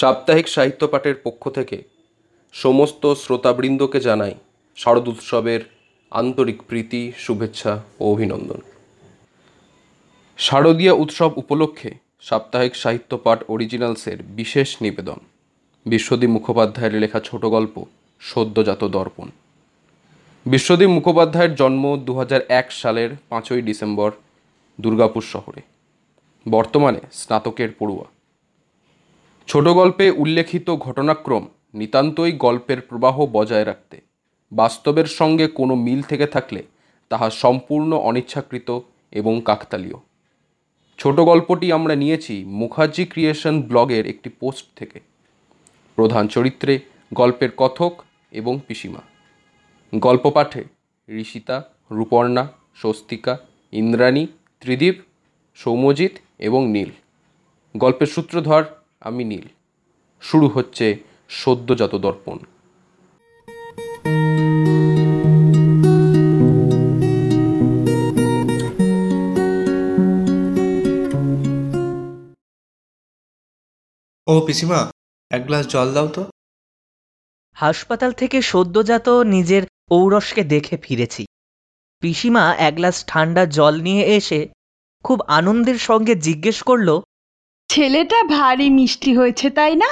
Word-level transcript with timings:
সাপ্তাহিক 0.00 0.48
সাহিত্য 0.48 0.88
পাঠের 0.88 1.14
পক্ষ 1.24 1.48
থেকে 1.48 1.82
সমস্ত 2.52 3.14
শ্রোতাবৃন্দকে 3.14 4.00
জানাই 4.00 4.34
শারদ 4.76 5.08
উৎসবের 5.08 5.60
আন্তরিক 6.10 6.62
প্রীতি, 6.62 7.12
শুভেচ্ছা 7.18 7.82
ও 8.00 8.12
অভিনন্দন। 8.12 8.60
শারদীয় 10.36 10.92
উৎসব 10.92 11.30
উপলক্ষে 11.36 11.94
সাপ্তাহিক 12.20 12.76
সাহিত্য 12.76 13.18
পাঠ 13.18 13.38
অরিজিনালসের 13.48 14.22
বিশেষ 14.22 14.82
নিবেদন 14.82 15.18
বিশ্বদীপ 15.86 16.30
মুখোপাধ্যায়ের 16.30 16.94
লেখা 16.94 17.20
ছোট 17.20 17.44
গল্প, 17.44 17.84
সদ্যজাত 18.20 18.84
দর্পণ। 18.84 19.28
বিশ্বদীপ 20.46 20.88
মুখোপাধ্যায়ের 20.88 21.54
জন্ম 21.54 21.96
দু 21.96 22.12
সালের 22.70 23.10
পাঁচই 23.28 23.62
ডিসেম্বর 23.62 24.10
দুর্গাপুর 24.80 25.22
শহরে। 25.22 25.60
বর্তমানে 26.48 27.00
স্নাতকের 27.12 27.68
পড়ুয়া। 27.78 28.19
ছোট 29.46 29.68
গল্পে 29.68 30.10
উল্লেখিত 30.10 30.70
ঘটনাক্রম 30.70 31.46
নিতান্তই 31.74 32.32
গল্পের 32.32 32.80
প্রবাহ 32.80 33.26
বজায় 33.32 33.64
রাখতে। 33.64 34.00
বাস্তবের 34.52 35.04
সঙ্গে 35.04 35.46
কোনো 35.48 35.74
মিল 35.74 36.02
থেকে 36.02 36.26
থাকলে 36.26 36.62
তাহা 37.08 37.30
সম্পূর্ণ 37.30 37.96
অনিচ্ছাকৃত 37.96 38.80
এবং 39.10 39.40
কাকতালীয়। 39.44 39.94
ছোট 40.98 41.20
গল্পটি 41.20 41.72
আমরা 41.72 41.94
নিয়েছি 41.94 42.44
মুখার্জি 42.44 43.04
ক্রিয়েশন 43.04 43.62
ব্লগের 43.62 44.06
একটি 44.06 44.30
পোস্ট 44.30 44.66
থেকে। 44.76 45.00
প্রধান 45.96 46.28
চরিত্রে 46.28 46.78
গল্পের 47.14 47.50
কথক 47.56 47.92
এবং 48.30 48.60
পিসিমা। 48.66 49.02
গল্প 49.98 50.30
পাঠে 50.30 50.64
ঋষিতা, 51.08 51.64
রূপর্ণা, 51.90 52.48
স্বস্তিকা, 52.74 53.38
ইন্দ্রাণী, 53.72 54.26
ত্রিদীপ 54.60 54.94
সৌম্যজিৎ 55.54 56.12
এবং 56.38 56.68
নীল। 56.70 56.90
গল্পের 57.76 58.06
সূত্রধর 58.06 58.64
আমি 59.00 59.24
নীল। 59.24 59.48
শুরু 60.20 60.48
হচ্ছে 60.48 60.96
সদ্যজাত 61.28 61.94
দর্পণ। 61.94 62.38
ও 74.26 74.40
পিসিমা 74.46 74.90
এক 75.30 75.46
গ্লাস 75.46 75.66
জল 75.66 75.94
দাও 75.94 76.08
তো। 76.08 76.24
হাসপাতাল 77.52 78.12
থেকে 78.12 78.42
সদ্যজাত 78.42 79.08
নিজের 79.08 79.62
ঔরসকে 79.90 80.44
দেখে 80.44 80.76
ফিরেছি। 80.76 81.26
পিসিমা 82.00 82.56
এক 82.56 82.74
গ্লাস 82.74 83.04
ঠান্ডা 83.06 83.46
জল 83.46 83.80
নিয়ে 83.80 84.04
এসে 84.04 84.48
খুব 85.04 85.20
আনন্দের 85.20 85.78
সঙ্গে 85.78 86.14
জিজ্ঞেস 86.14 86.62
করল 86.62 87.00
ছেলেটা 87.70 88.18
ভারী 88.36 88.68
মিষ্টি 88.78 89.10
হয়েছে 89.16 89.50
তাই 89.50 89.74
না? 89.76 89.90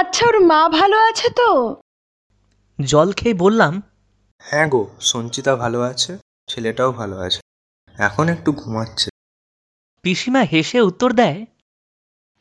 আচ্ছা 0.00 0.22
ওর 0.26 0.36
মা 0.50 0.60
ভালো 0.78 0.96
আছে 1.10 1.28
তো? 1.40 1.48
জল 2.78 3.08
খেয়ে 3.12 3.34
বললাম। 3.34 3.74
হ্যাঁ 4.40 4.66
গো 4.68 4.82
সঞ্চিতা 5.00 5.52
ভালো 5.56 5.78
আছে 5.82 6.12
ছেলেটাও 6.48 6.90
ভালো 6.92 7.16
আছে। 7.26 7.40
এখন 7.94 8.26
একটু 8.28 8.50
ঘুমাচ্ছে। 8.52 9.08
পিসিমা 10.04 10.42
হেসে 10.52 10.78
উত্তর 10.80 11.10
দেয় 11.12 11.40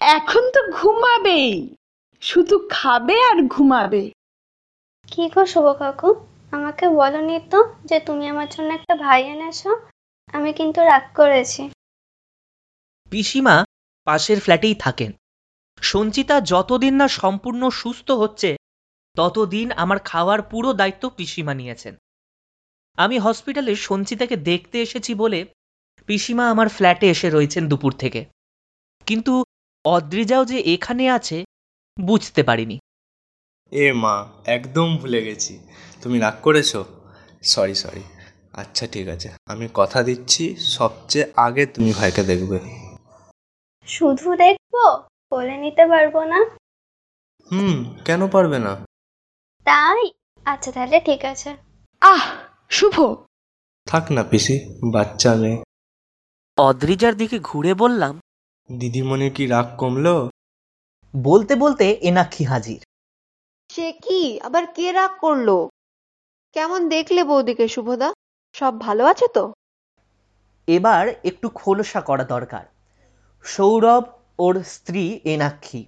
এখন 0.02 0.44
তো 0.56 0.60
ঘুমাবেই 0.78 1.50
শুধু 2.24 2.56
খাবে 2.70 3.16
আর 3.30 3.38
ঘুমাবে। 3.48 4.04
কি 5.08 5.24
গো 5.34 5.42
শুভ 5.46 5.66
কাকু? 5.82 6.10
আমাকে 6.52 6.86
বলনি 7.00 7.38
তো 7.52 7.60
যে 7.86 7.98
তুমি 8.00 8.26
আমার 8.28 8.48
জন্য 8.50 8.70
একটা 8.74 8.94
ভাই 8.96 9.22
এনেছো 9.34 9.70
আমি 10.34 10.50
কিন্তু 10.54 10.80
রাগ 10.82 11.06
করেছি। 11.16 11.62
পিসিমা 13.12 13.56
পাশের 14.10 14.40
ফ্ল্যাটেই 14.40 14.76
থাকেন। 14.76 15.12
সঞ্চিতা 15.82 16.42
যতদিন 16.42 16.96
না 16.96 17.08
সম্পূর্ণ 17.08 17.70
সুস্থ 17.70 18.12
হচ্ছে, 18.12 18.58
ততদিন 19.16 19.72
আমার 19.72 20.00
খাওয়ার 20.00 20.42
পুরো 20.42 20.74
দায়িত্ব 20.74 21.10
পিসিমা 21.10 21.54
নিয়েছেন। 21.54 21.96
আমি 22.98 23.20
হসপিটালে 23.20 23.76
সঞ্চিতাকে 23.76 24.36
দেখতে 24.36 24.82
এসেছি 24.82 25.14
বলে 25.14 25.46
পিসিমা 26.06 26.50
আমার 26.50 26.70
ফ্ল্যাটে 26.70 27.10
এসে 27.10 27.30
রয়েছেন 27.30 27.68
দুপুর 27.68 27.94
থেকে। 27.94 28.26
কিন্তু 29.06 29.44
অদ্রিজাও 29.86 30.46
যে 30.46 30.60
এখানে 30.60 31.10
আছে, 31.10 31.44
বুঝতে 32.00 32.44
পারিনি। 32.44 32.80
এ 33.72 33.94
মা, 33.94 34.30
একদম 34.46 34.98
ভুলে 34.98 35.24
গেছি। 35.24 35.60
তুমি 36.02 36.20
রাগ 36.20 36.34
করেছ? 36.42 36.78
Sorry 37.44 37.76
sorry. 37.76 38.04
আচ্ছা 38.54 38.88
ঠিক 38.88 39.08
আছে। 39.08 39.30
আমি 39.46 39.68
কথা 39.74 40.04
দিচ্ছি, 40.04 40.56
সবচেয়ে 40.56 41.32
আগে 41.36 41.66
তুমি 41.66 41.94
ভাইকে 41.94 42.24
দেখবে। 42.24 42.89
শুধু 43.90 44.36
দেখব 44.36 44.74
বলে 45.32 45.58
নিতে 45.58 45.84
পারব 45.88 46.24
না। 46.24 46.40
হুম 47.52 47.96
কেন 48.06 48.28
পারবে 48.28 48.60
না? 48.60 48.74
তাই? 49.64 50.12
আচ্ছা 50.46 50.72
তাহলে 50.72 51.00
ঠিক 51.00 51.26
আছে। 51.26 51.50
আহ 52.02 52.24
শুভ। 52.70 52.96
থাক 53.88 54.12
না 54.12 54.24
পিসি 54.24 54.56
বাচ্চা 54.94 55.36
মেয়ে। 55.36 55.58
অদ্রিজার 56.58 57.16
দিকে 57.16 57.40
ঘুরে 57.40 57.74
বললাম 57.74 58.20
দিদিমণির 58.72 59.34
কি 59.34 59.48
রাগ 59.48 59.68
কমলো? 59.78 60.30
বলতে 61.16 61.56
বলতে 61.56 61.86
এনাক্ষী 62.02 62.44
হাজির। 62.44 62.82
সে 63.70 63.92
কি? 63.92 64.40
আবার 64.40 64.64
কে 64.76 64.92
রাগ 64.92 65.12
করল? 65.20 65.68
কেমন 66.56 66.90
দেখলে 66.90 67.24
বৌদিকে 67.24 67.68
শুভদা? 67.68 68.14
সব 68.54 68.80
ভালো 68.80 69.06
আছে 69.06 69.28
তো? 69.34 69.54
এবার 70.68 71.08
একটু 71.24 71.50
খোলসা 71.50 72.02
করা 72.02 72.24
দরকার। 72.24 72.66
সৌরভ 73.44 74.04
ওর 74.40 74.64
স্ত্রী 74.64 75.20
এনাক্ষী। 75.24 75.86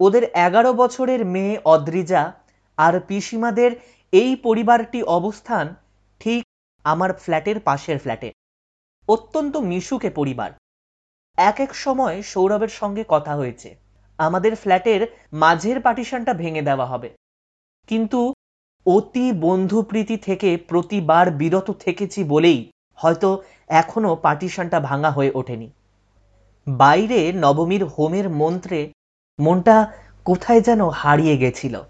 ওদের 0.00 0.24
এগারো 0.24 0.72
বছরের 0.72 1.24
মেয়ে 1.24 1.60
অদ্রিজা 1.64 2.32
আর 2.76 3.00
পিসিমাদের 3.00 3.70
এই 4.12 4.36
পরিবারটি 4.36 5.02
অবস্থান 5.02 5.74
ঠিক 6.20 6.44
আমার 6.84 7.12
ফ্ল্যাটের 7.12 7.60
পাশের 7.60 7.98
ফ্ল্যাটে। 7.98 8.32
অত্যন্ত 9.08 9.56
মিশুকে 9.56 10.10
পরিবার। 10.10 10.50
এক 11.36 11.60
এক 11.60 11.74
সময় 11.74 12.22
সৌরভের 12.22 12.68
সঙ্গে 12.68 13.04
কথা 13.08 13.34
হয়েছে। 13.34 13.76
আমাদের 14.18 14.56
ফ্ল্যাটের 14.56 15.16
মাঝের 15.32 15.80
পার্টিশনটা 15.80 16.34
ভেঙে 16.34 16.62
দেওয়া 16.62 16.86
হবে। 16.86 17.10
কিন্তু 17.86 18.34
অতি 18.86 19.32
বন্ধুপ্রীতি 19.32 20.16
থেকে 20.16 20.56
প্রতিবার 20.56 21.30
বিরত 21.30 21.70
থেকেছি 21.70 22.24
বলেই 22.24 22.70
হয়তো 22.94 23.42
এখনও 23.68 24.16
পার্টিশনটা 24.16 24.80
ভাঙা 24.80 25.10
হয়ে 25.10 25.30
ওঠেনি। 25.34 25.70
বাইরে 26.68 27.32
নবমীর 27.32 27.84
হোমের 27.84 28.30
মন্ত্রে 28.30 28.92
মনটা 29.40 29.92
কোথায় 30.24 30.60
যেন 30.60 30.88
হারিয়ে 30.88 31.36
গেছিল। 31.36 31.82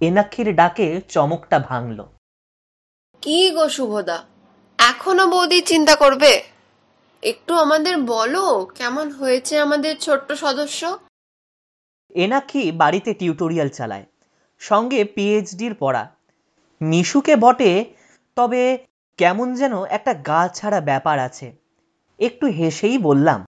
এনাক্ষীর 0.00 0.54
ডাকে 0.54 1.00
চমকটা 1.08 1.58
ভাঙল। 1.58 2.06
কি 3.22 3.50
গো 3.50 3.68
শুভদা 3.68 4.24
এখনও 4.78 5.26
বৌদি 5.26 5.60
চিন্তা 5.60 5.96
করবে? 5.96 6.42
একটু 7.22 7.54
আমাদের 7.54 7.96
বলো 7.96 8.66
কেমন 8.74 9.10
হয়েছে 9.10 9.58
আমাদের 9.58 9.96
ছোট্ট 9.96 10.32
সদস্য? 10.32 10.98
এনাক্ষী 12.14 12.72
বাড়িতে 12.72 13.14
টিউটোরিয়াল 13.14 13.68
চালায় 13.68 14.06
সঙ্গে 14.58 15.04
পিএইচডির 15.04 15.74
পড়া। 15.74 16.10
মিশুকে 16.80 17.36
বটে 17.36 17.84
তবে 18.36 18.86
কেমন 19.16 19.54
যেন 19.54 19.84
একটা 19.84 20.14
গা 20.14 20.48
ছাড়া 20.48 20.80
ব্যাপার 20.80 21.18
আছে। 21.18 21.52
একটু 22.18 22.46
হেসেই 22.46 22.98
বললাম 22.98 23.44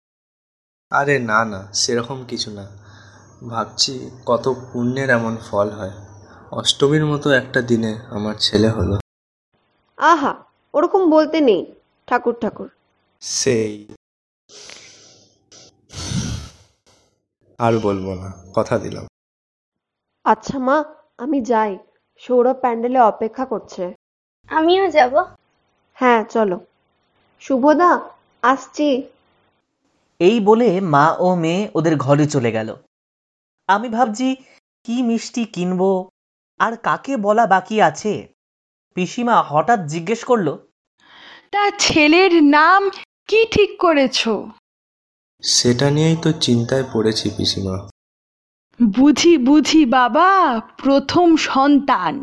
আরে 0.92 1.18
না 1.18 1.44
না 1.44 1.60
সেরকম 1.72 2.24
কিছু 2.28 2.50
না। 2.50 2.64
ভাবছি 3.48 4.10
কত 4.26 4.54
পুণ্যের 4.72 5.10
এমন 5.10 5.36
ফল 5.50 5.70
হয়। 5.70 5.94
অষ্টমীর 6.52 7.06
মতো 7.06 7.30
একটা 7.30 7.60
দিনে 7.62 7.98
আমার 8.10 8.34
ছেলে 8.34 8.68
হলো। 8.68 8.96
আহা 9.98 10.32
ওরকম 10.74 11.10
বলতে 11.10 11.40
নেই 11.40 11.74
ঠাকুর 12.06 12.34
ঠাকুর। 12.40 12.68
সেই। 13.22 13.72
আর 17.58 17.78
বলব 17.78 18.06
না 18.14 18.32
কথা 18.54 18.78
দিলাম। 18.78 19.04
আচ্ছা 20.24 20.58
মা 20.58 20.76
আমি 21.18 21.44
যাই 21.44 21.78
সৌরভ 22.18 22.56
প্যান্ডেলে 22.60 23.00
অপেক্ষা 23.00 23.44
করছে। 23.44 23.94
আমিও 24.48 24.90
যাব। 24.90 25.14
হ্যাঁ 25.94 26.24
চলো। 26.24 26.56
শুভদা 27.40 27.90
আসছি। 28.42 28.88
এই 30.28 30.40
বলে 30.40 30.80
মা 30.80 31.06
ও 31.18 31.28
মেয়ে 31.34 31.70
ওদের 31.74 31.96
ঘরে 31.96 32.26
চলে 32.26 32.50
গেল। 32.52 32.76
আমি 33.68 33.88
ভাবছি 33.88 34.28
কি 34.84 35.02
মিষ্টি 35.02 35.44
কিনবো? 35.44 35.90
আর 36.58 36.72
কাকে 36.76 37.16
বলা 37.16 37.44
বাকি 37.46 37.76
আছে? 37.82 38.12
পিসিমা 38.94 39.36
হঠাৎ 39.42 39.80
জিজ্ঞেস 39.86 40.24
করল 40.24 40.48
তা 41.50 41.62
ছেলের 41.78 42.32
নাম 42.42 42.80
কি 43.28 43.40
ঠিক 43.50 43.70
করেছ? 43.80 44.18
সেটা 45.42 45.86
নিয়েই 45.90 46.16
তো 46.22 46.30
চিন্তায় 46.32 46.84
পড়েছি 46.92 47.26
পিসিমা। 47.36 47.76
বুঝি 48.80 49.34
বুঝি 49.38 49.82
বাবা 49.86 50.28
প্রথম 50.82 51.36
সন্তান। 51.36 52.14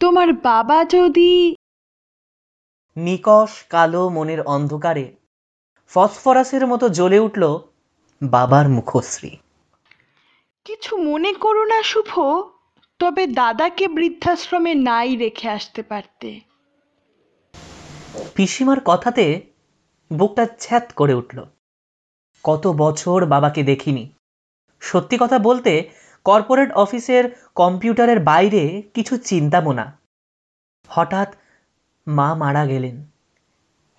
তোমার 0.00 0.32
বাবা 0.32 0.78
যদি 0.84 1.32
নিকষ 2.96 3.50
কালো 3.70 4.02
মনের 4.08 4.40
অন্ধকারে 4.46 5.06
ফসফরাসের 5.88 6.66
মতো 6.66 6.88
জ্বলে 6.88 7.18
উঠল 7.18 7.58
বাবার 8.22 8.68
মুখশ্রী। 8.68 9.36
কিছু 10.64 10.96
মনে 10.96 11.32
করো 11.32 11.64
না 11.64 11.82
শুভ 11.82 12.42
তবে 12.98 13.26
দাদাকে 13.26 13.88
বৃদ্ধাশ্রমে 13.88 14.74
নাই 14.74 15.16
রেখে 15.16 15.48
আসতে 15.48 15.82
পারতে। 15.82 16.40
পিসিমার 18.34 18.80
কথাতে 18.80 19.42
বুকটা 20.12 20.46
ছ্যাত 20.58 20.92
করে 20.92 21.14
উঠল। 21.14 21.44
কত 22.44 22.66
বছর 22.66 23.26
বাবাকে 23.26 23.62
দেখিনি। 23.62 24.12
সত্যি 24.80 25.16
কথা 25.20 25.38
বলতে 25.38 25.90
কর্পোরেট 26.24 26.72
অফিসের 26.72 27.24
কম্পিউটারের 27.54 28.20
বাইরে 28.20 28.82
কিছু 28.94 29.16
চিন্তামো 29.16 29.72
না। 29.72 29.98
হঠাৎ 30.88 31.34
মা 32.08 32.34
মারা 32.34 32.66
গেলেন। 32.66 33.04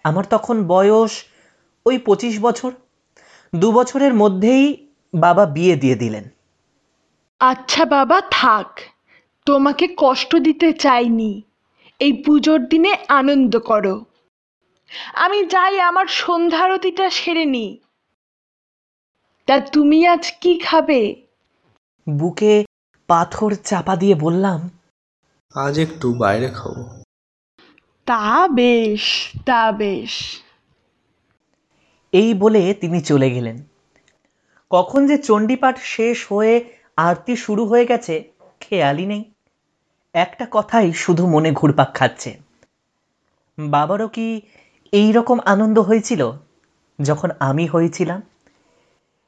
আমার 0.04 0.26
তখন 0.30 0.68
বয়স 0.68 1.26
ওই 1.90 1.98
পঁচিশ 1.98 2.36
বছর 2.42 2.72
দু 3.54 3.68
বছরের 3.72 4.14
মধ্যেই 4.14 4.66
বাবা 5.14 5.44
বিয়ে 5.46 5.76
দিয়ে 5.76 5.96
দিলেন। 5.96 6.26
আচ্ছা 7.42 7.84
বাবা 7.86 8.18
থাক। 8.32 8.70
তোমাকে 9.48 9.86
কষ্ট 9.98 10.32
দিতে 10.36 10.68
চাইনি। 10.74 11.32
এই 12.00 12.14
পুজোর 12.24 12.60
দিনে 12.68 12.94
আনন্দ 13.08 13.54
করো। 13.60 13.96
আমি 15.16 15.40
যাই 15.46 15.76
আমার 15.80 16.08
সন্ধ্যারতিটা 16.20 17.10
সেরে 17.10 17.46
নি। 17.46 17.68
তা 19.48 19.56
তুমি 19.74 20.00
আজ 20.08 20.26
কি 20.42 20.54
খাবে? 20.60 21.02
বুকে 22.08 22.54
পাথর 23.10 23.52
চাপা 23.64 23.96
দিয়ে 23.96 24.16
বললাম 24.16 24.60
আজ 25.56 25.76
একটু 25.80 26.08
বাইরে 26.14 26.48
খাব। 26.50 26.76
তা 28.08 28.48
বেশ 28.48 29.06
তা 29.46 29.62
বেশ। 29.72 30.14
এই 32.12 32.34
বলে 32.34 32.74
তিনি 32.74 33.02
চলে 33.02 33.30
গেলেন। 33.30 33.64
কখন 34.70 35.08
যে 35.08 35.18
চণ্ডীপাঠ 35.18 35.80
শেষ 35.80 36.32
হয়ে 36.32 36.74
আরতি 36.98 37.36
শুরু 37.36 37.66
হয়ে 37.66 37.86
গেছে, 37.86 38.24
খেয়ালই 38.60 39.06
নেই। 39.06 39.34
একটা 40.14 40.48
কথাই 40.52 40.94
শুধু 40.94 41.28
মনে 41.28 41.52
ঘুরপাক 41.52 41.94
খাচ্ছে। 41.94 42.38
বাবারও 43.60 44.08
কি 44.08 44.42
এই 44.92 45.12
রকম 45.12 45.40
আনন্দ 45.46 45.80
হয়েছিল 45.80 46.32
যখন 47.02 47.30
আমি 47.40 47.68
হয়েছিলাম? 47.68 48.22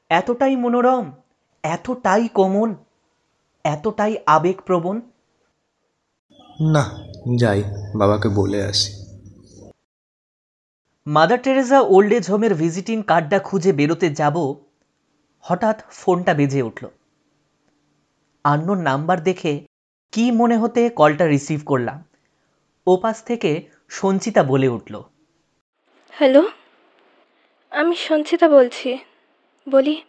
এতটাই 0.09 0.55
মনোরম, 0.55 1.11
এতটাই 1.63 2.27
কোমল, 2.27 2.73
এতটাই 3.63 4.17
আবেগপ্রবণ? 4.25 5.01
না, 6.61 6.89
যাই, 7.35 7.63
বাবাকে 7.95 8.29
বলে 8.29 8.63
আসি। 8.63 9.00
মাদার 11.07 11.39
টেরেসা 11.41 11.79
ওল্ড 11.81 12.13
এজ 12.13 12.25
হোমের 12.31 12.53
ভিজিটিং 12.53 13.03
কার্ডটা 13.03 13.39
খুঁজে 13.39 13.73
বেরোতে 13.73 14.07
যাব 14.13 14.35
হঠাৎ 15.41 15.77
ফোনটা 15.89 16.33
বেজে 16.33 16.61
উঠল। 16.61 16.83
আন্নোর 18.45 18.77
নাম্বার 18.77 19.23
দেখে 19.23 19.65
কি 20.11 20.31
মনে 20.31 20.57
হতে 20.57 20.89
কলটা 20.89 21.25
রিসিভ 21.27 21.59
করলাম। 21.65 22.03
ওপাশ 22.87 23.23
থেকে 23.23 23.51
সঞ্চিতা 23.89 24.43
বলে 24.43 24.67
উঠল 24.67 24.93
হ্যালো 26.13 26.49
আমি 27.71 27.95
সঞ্চিতা 27.95 28.47
বলছি। 28.49 28.97
বলি 29.67 30.01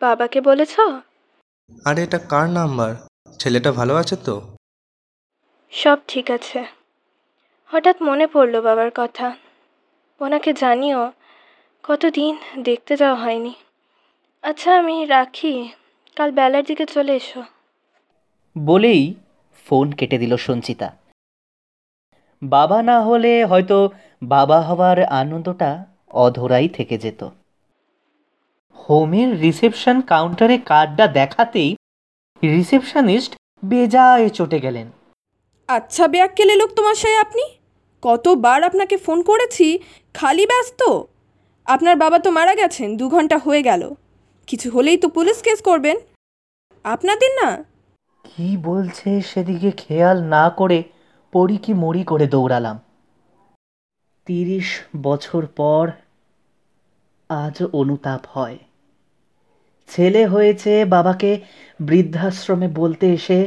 বাবাকে 0.00 0.40
বলেছ? 0.40 0.74
আরে 1.84 2.02
এটা 2.02 2.18
কার 2.18 2.48
নাম্বার? 2.50 2.90
ছেলেটা 3.38 3.72
ভালো 3.72 3.94
আছে 3.96 4.16
তো? 4.16 4.34
সব 5.72 5.98
ঠিক 6.08 6.30
আছে। 6.30 6.64
হঠাৎ 7.70 7.96
মনে 8.02 8.26
পড়ল 8.26 8.60
বাবার 8.60 8.90
কথা। 8.94 9.26
ওনাকে 10.20 10.52
জানিও 10.52 11.12
কতদিন 11.82 12.36
দেখতে 12.58 12.96
যাওয়া 12.96 13.14
হয়নি। 13.14 13.54
আচ্ছা 14.42 14.78
আমি 14.78 15.04
রাখি 15.04 15.68
কাল 16.16 16.32
বেলার 16.32 16.64
দিকে 16.64 16.86
চলে 16.86 17.16
এসো। 17.16 17.42
বলেই 18.58 19.14
ফোন 19.66 19.92
কেটে 19.92 20.18
দিল 20.18 20.36
সঞ্চিতা। 20.36 20.96
বাবা 22.42 22.82
না 22.82 23.00
হলে 23.00 23.44
হয়তো 23.44 23.90
বাবা 24.22 24.60
হওয়ার 24.60 25.04
আনন্দটা 25.04 25.84
অধরাই 26.10 26.68
থেকে 26.68 26.98
যেত। 26.98 27.28
হোমের 28.76 29.40
রিসেপশন 29.40 30.00
কাউন্টারে 30.00 30.58
কার্ডটা 30.58 31.06
দেখাতেই 31.06 31.76
রিসেপশনিস্ট 32.42 33.36
বেজায় 33.64 34.28
চটে 34.28 34.60
গেলেন। 34.60 34.90
আচ্ছা 35.68 36.08
ব্যাককেলে 36.08 36.56
লোক 36.56 36.70
তোমার 36.70 36.94
সাথে 36.94 37.16
আপনি? 37.16 37.42
কতবার 38.04 38.60
আপনাকে 38.64 38.96
ফোন 38.96 39.18
করেছি? 39.22 39.78
খালি 40.14 40.44
ব্যস্ত? 40.46 40.80
আপনার 41.66 41.96
বাবা 41.96 42.18
তো 42.18 42.28
মারা 42.30 42.54
গেছেন, 42.54 42.88
দু 42.96 43.04
ঘণ্টা 43.08 43.36
হয়ে 43.38 43.62
গেল। 43.62 43.82
কিছু 44.46 44.66
হলেই 44.70 44.98
তো 44.98 45.06
পুলিশ 45.08 45.38
কেস 45.42 45.60
করবেন। 45.62 45.96
আপনাদের 46.84 47.30
না? 47.42 47.50
কি 48.24 48.48
বলছে 48.56 49.08
সেদিকে 49.20 49.70
খেয়াল 49.70 50.18
না 50.22 50.44
করে 50.50 50.78
পড়ি 51.32 51.56
কি 51.56 51.72
মরি 51.74 52.02
করে 52.04 52.26
দৌড়ালাম। 52.26 52.76
তিরিশ 54.26 54.68
বছর 55.02 55.42
পর 55.46 55.84
আজ 57.28 57.56
অনুতাপ 57.72 58.22
হয়। 58.28 58.58
ছেলে 59.88 60.22
হয়েছে 60.26 60.72
বাবাকে 60.84 61.30
বৃদ্ধাশ্রমে 61.80 62.68
বলতে 62.68 63.06
এসে 63.12 63.40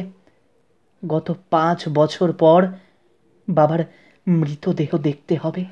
গত 1.03 1.27
পাঁচ 1.49 1.79
বছর 1.89 2.29
পর 2.33 2.61
বাবার 3.49 3.81
মৃতদেহ 4.27 4.97
দেখতে 4.97 5.35
হবে। 5.35 5.65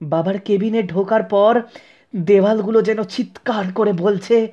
বাবার 0.00 0.38
কেবিনে 0.38 0.82
ঢোকার 0.82 1.22
পর 1.22 1.60
দেওয়ালগুলো 2.16 2.82
যেন 2.82 3.02
চিৎকার 3.04 3.72
করে 3.72 3.92
বলছে, 3.92 4.52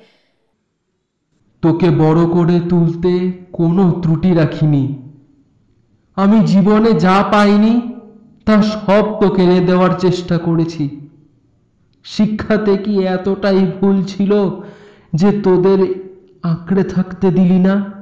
তোকে 1.62 1.90
বড় 1.90 2.26
করে 2.26 2.60
তুলতে 2.68 3.32
কোনো 3.52 4.00
ত্রুটি 4.02 4.34
রাখিনি। 4.34 4.84
আমি 6.16 6.44
জীবনে 6.46 6.92
যা 6.92 7.22
পাইনি, 7.32 7.80
তা 8.44 8.62
সব 8.62 9.20
তোকে 9.20 9.42
এনে 9.42 9.60
দেওয়ার 9.60 9.98
চেষ্টা 9.98 10.38
করেছি। 10.38 11.00
শিক্ষাতে 12.04 12.76
কি 12.76 13.02
এতটাই 13.06 13.72
ভুল 13.80 14.04
ছিল 14.04 14.32
যে 15.14 15.42
তোদের 15.42 15.80
আঁকড়ে 16.42 16.84
থাকতে 16.84 17.30
দিলি 17.30 17.58
না? 17.58 17.92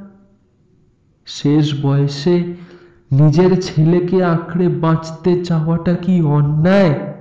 শেষ 1.27 1.83
বয়সে 1.83 2.55
নিজের 3.21 3.63
ছেলেকে 3.63 4.25
আঁকড়ে 4.25 4.69
বাঁচতে 4.69 5.45
চাওয়াটা 5.45 5.95
কি 5.95 6.23
অন্যায়? 6.23 7.15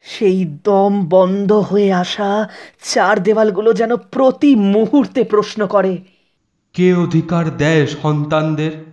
সেই 0.00 0.58
দম 0.64 1.06
বন্ধ 1.08 1.52
হয়ে 1.52 1.92
আসা 1.92 2.48
চার 2.82 3.22
দেওয়ালগুলো 3.22 3.72
যেন 3.72 3.96
প্রতি 3.96 4.54
মুহূর্তে 4.54 5.24
প্রশ্ন 5.24 5.66
করে। 5.66 5.98
কে 6.72 6.94
অধিকার 6.94 7.56
দেয় 7.56 7.86
সন্তানদের? 7.86 8.92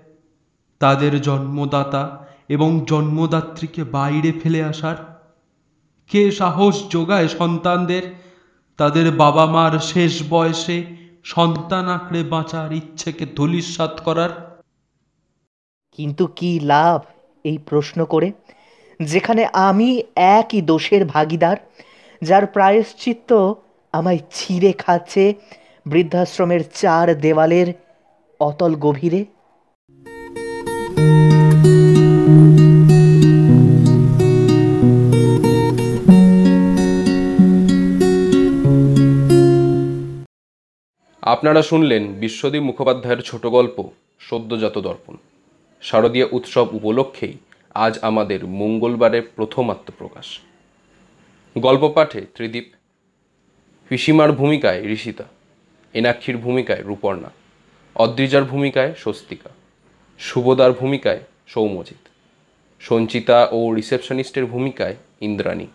তাদের 0.80 1.22
জন্মদাতা 1.22 2.25
এবং 2.50 2.86
জন্মদাত্রীকে 2.88 3.84
বাইরে 3.84 4.32
ফেলে 4.32 4.63
আসার? 4.63 4.96
কে 6.08 6.32
সাহস 6.32 6.89
যোগায় 6.89 7.27
সন্তানদের? 7.27 8.01
তাদের 8.77 9.12
বাবা 9.12 9.46
মার 9.46 9.80
শেষ 9.80 10.24
বয়সে 10.30 10.84
সন্তান 11.24 11.88
আঁকড়ে 11.89 12.24
বাঁচার 12.24 12.72
ইচ্ছেকে 12.72 13.25
ধূলিসাৎ 13.36 14.01
করার? 14.01 14.47
কিন্তু 15.98 16.27
কি 16.27 16.60
লাভ 16.63 17.01
এই 17.44 17.58
প্রশ্ন 17.58 18.06
করে? 18.06 18.32
যেখানে 19.00 19.46
আমি 19.54 20.04
একই 20.16 20.62
দোষের 20.62 21.06
ভাগিদার, 21.06 21.58
যার 22.22 22.46
প্রায়শ্চিত্ত 22.46 23.54
আমায় 23.94 24.20
ছিঁড়ে 24.32 24.72
খাচ্ছে 24.74 25.34
বৃদ্ধাশ্রমের 25.86 26.60
চার 26.74 27.20
দেওয়ালের 27.20 27.68
অতল 28.39 28.75
গভীরে। 28.75 29.25
আপনারা 41.24 41.62
শুনলেন 41.62 42.04
বিশ্বদীপ 42.13 42.63
মুখোপাধ্যায়ের 42.63 43.22
ছোট 43.22 43.46
গল্প, 43.46 43.77
সদ্যজাত 44.20 44.77
দর্পণ। 44.77 45.16
শারদীয় 45.81 46.27
উৎসব 46.31 46.74
উপলক্ষেই 46.74 47.38
আজ 47.75 48.00
আমাদের 48.01 48.46
মঙ্গলবারের 48.48 49.22
প্রথম 49.36 49.69
আত্মপ্রকাশ 49.69 50.39
গল্প 51.57 51.84
পাঠে 51.89 52.22
ত্রিদীপ, 52.36 52.65
পিসিমার 53.88 54.31
ভূমিকায় 54.31 54.81
ঋষিতা, 54.88 55.25
এনাক্ষীর 55.93 56.38
ভূমিকায় 56.38 56.81
রূপর্ণা, 56.81 57.29
অদ্রিজার 57.96 58.43
ভূমিকায় 58.43 58.93
স্বস্তিকা 58.93 59.50
শুভদার 60.19 60.72
ভূমিকায় 60.72 61.19
সৌমজিৎ 61.48 62.01
সঞ্চিতা 62.79 63.48
ও 63.51 63.74
রিসেপশনিস্টের 63.74 64.46
ভূমিকায় 64.46 64.96
ইন্দ্রাণী, 65.22 65.67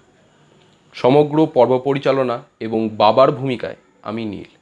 সমগ্র 0.94 1.46
পর্ব 1.46 1.78
পরিচালনা 1.78 2.42
এবং 2.60 2.88
বাবার 2.96 3.32
ভূমিকায় 3.32 3.76
আমি 4.02 4.24
নীল। 4.24 4.61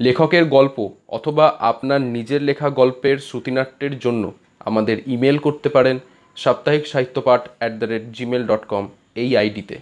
লেখকের 0.00 0.44
গল্প 0.44 0.90
অথবা 1.08 1.56
আপনার 1.58 2.00
নিজের 2.00 2.42
লেখা 2.42 2.70
গল্পের 2.70 3.18
শ্রুতিনাট্যের 3.18 3.98
জন্য 3.98 4.32
আমাদের 4.58 5.08
ইমেল 5.08 5.38
করতে 5.38 5.68
পারেন 5.68 5.98
Saptahik 6.36 6.86
Sahityapath 6.86 7.48
at 7.58 7.72
the 7.72 7.84
rate 7.84 8.02
Gmail 8.12 8.46
dot 8.46 8.66
com 8.66 8.88
এই 9.14 9.36
আইডিতে। 9.36 9.78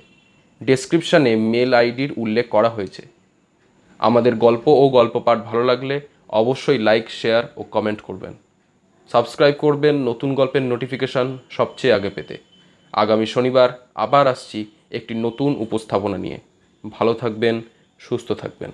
ডেসক্রিপশানে 0.63 1.37
মেল 1.37 1.75
আইডির 1.75 2.13
উল্লেখ 2.17 2.49
করা 2.49 2.69
হয়েছে। 2.69 3.03
আমাদের 3.99 4.35
গল্প 4.35 4.69
ও 4.69 4.89
গল্প 4.89 5.19
পাঠ 5.19 5.39
ভালো 5.39 5.65
লাগলে 5.65 6.01
অবশ্যই 6.29 6.79
লাইক 6.79 7.11
শেয়ার 7.11 7.45
ও 7.57 7.63
কমেন্ট 7.63 8.01
করবেন। 8.01 8.33
সাবস্ক্রাইব 9.13 9.55
করবেন 9.59 9.95
নতুন 9.97 10.35
গল্পের 10.35 10.63
নোটিফিকেশান 10.63 11.39
সবচেয়ে 11.51 11.95
আগে 11.95 12.11
পেতে। 12.11 12.39
আগামী 12.93 13.27
শনিবার 13.27 13.69
আবার 13.95 14.27
আসছি 14.27 14.67
একটি 14.91 15.15
নতুন 15.15 15.57
উপস্থাপনা 15.59 16.19
নিয়ে। 16.19 16.39
ভালো 16.91 17.15
থাকবেন, 17.15 17.63
সুস্থ 17.99 18.33
থাকবেন। 18.33 18.71